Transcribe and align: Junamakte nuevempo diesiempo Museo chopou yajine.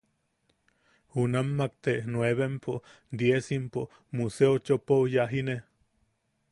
Junamakte 1.17 1.95
nuevempo 2.15 2.73
diesiempo 3.23 3.87
Museo 4.11 4.57
chopou 4.71 5.03
yajine. 5.17 5.61